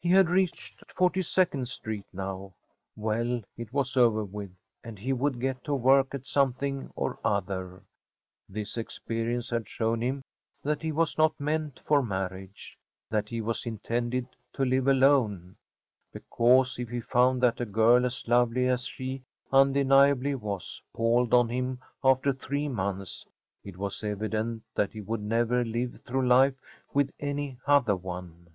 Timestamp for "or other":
6.96-7.84